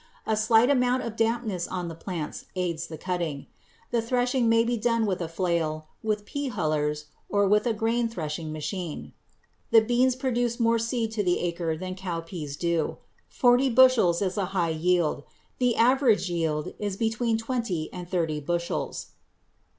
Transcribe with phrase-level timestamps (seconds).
[0.25, 3.45] A slight amount of dampness on the plants aids the cutting.
[3.91, 8.09] The threshing may be done with a flail, with pea hullers, or with a grain
[8.09, 9.13] threshing machine.
[9.69, 12.97] The beans produce more seed to the acre than cowpeas do.
[13.29, 15.21] Forty bushels is a high yield.
[15.59, 19.09] The average yield is between twenty and thirty bushels.